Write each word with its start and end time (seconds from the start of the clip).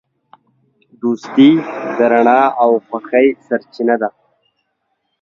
دوستي 1.01 1.49
د 1.97 1.97
رڼا 2.11 2.41
او 2.61 2.69
خوښۍ 2.87 3.27
سرچینه 3.47 3.95
ده. 4.01 4.09